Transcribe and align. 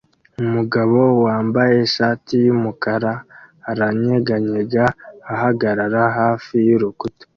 Umugabo 0.43 0.99
wambaye 1.25 1.75
ishati 1.87 2.33
yumukara 2.45 3.13
aranyeganyega 3.71 4.83
ahagarara 5.33 6.03
hafi 6.17 6.55
yurukuta 6.67 7.23